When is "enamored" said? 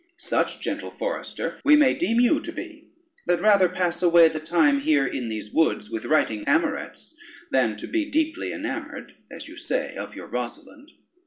8.51-9.13